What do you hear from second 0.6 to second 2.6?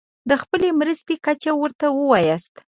مرستې کچه ورته ووایاست.